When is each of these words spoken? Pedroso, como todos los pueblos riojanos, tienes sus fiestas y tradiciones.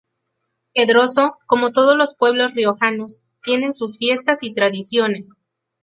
Pedroso, 0.73 1.29
como 1.45 1.69
todos 1.71 1.95
los 1.95 2.15
pueblos 2.15 2.55
riojanos, 2.55 3.25
tienes 3.43 3.77
sus 3.77 3.99
fiestas 3.99 4.41
y 4.41 4.51
tradiciones. 4.51 5.35